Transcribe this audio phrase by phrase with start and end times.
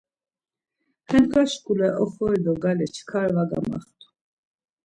[1.07, 4.05] He ndğa şkule oxori do gale çkar var gamaxtu.